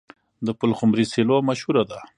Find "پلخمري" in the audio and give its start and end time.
0.59-1.05